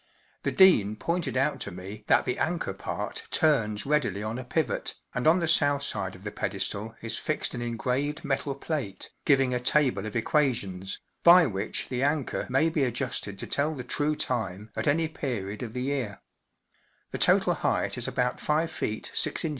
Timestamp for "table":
9.59-10.07